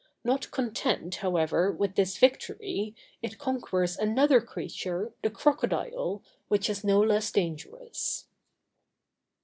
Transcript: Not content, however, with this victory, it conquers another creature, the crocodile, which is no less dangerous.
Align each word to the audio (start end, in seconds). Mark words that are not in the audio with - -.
Not 0.23 0.49
content, 0.49 1.17
however, 1.17 1.71
with 1.71 1.93
this 1.93 2.17
victory, 2.17 2.95
it 3.21 3.37
conquers 3.37 3.95
another 3.95 4.41
creature, 4.41 5.13
the 5.21 5.29
crocodile, 5.29 6.23
which 6.47 6.71
is 6.71 6.83
no 6.83 6.99
less 7.01 7.31
dangerous. 7.31 8.25